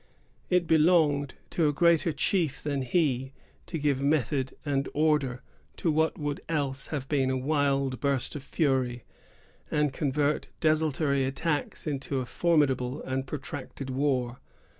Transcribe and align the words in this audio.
It 0.49 0.65
belonged 0.65 1.35
to 1.51 1.67
a 1.67 1.73
greater 1.73 2.11
chief 2.11 2.63
than 2.63 2.81
he 2.81 3.33
to 3.67 3.77
give 3.77 4.01
method 4.01 4.55
and 4.65 4.89
order 4.95 5.43
to 5.77 5.91
what 5.91 6.17
would 6.17 6.41
else 6.49 6.87
have 6.87 7.07
been 7.07 7.29
a 7.29 7.37
wild 7.37 7.99
burst 7.99 8.35
of 8.35 8.41
fury, 8.41 9.03
and 9.69 9.93
convert 9.93 10.47
desultory 10.59 11.23
attacks 11.23 11.85
into 11.85 12.17
a 12.19 12.25
formidable 12.25 13.03
and 13.03 13.27
protracted 13.27 13.91
war. 13.91 14.39